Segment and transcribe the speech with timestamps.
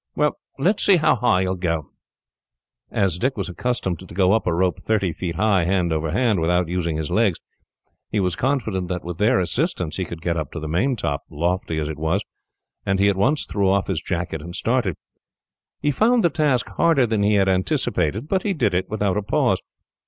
[0.15, 1.81] "Well, let us see how high you will get."
[2.89, 6.39] As Dick was accustomed to go up a rope thirty feet high, hand over hand,
[6.39, 7.39] without using his legs,
[8.09, 11.21] he was confident that, with their assistance, he could get up to the main top,
[11.29, 12.23] lofty as it was,
[12.83, 14.95] and he at once threw off his jacket and started.
[15.83, 19.21] He found the task harder than he had anticipated, but he did it without a
[19.21, 19.61] pause.